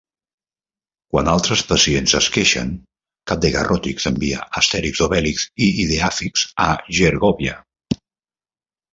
[1.15, 2.71] Quan altres pacients es queixen,
[3.31, 6.67] Copdegarròtix envia Astèrix, Obèlix i Ideafix a
[7.01, 7.55] Gergòvia.